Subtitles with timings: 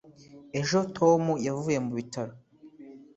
[0.59, 2.33] ejo tom yavuye mu bitaro